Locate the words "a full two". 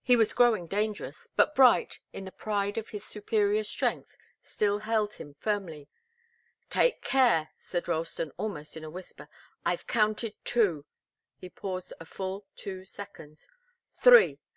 11.98-12.84